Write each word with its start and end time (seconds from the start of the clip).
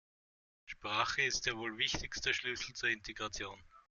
Sprache 0.65 1.21
ist 1.25 1.45
der 1.45 1.55
wohl 1.57 1.77
wichtigste 1.77 2.33
Schlüssel 2.33 2.73
zur 2.73 2.89
Integration. 2.89 3.63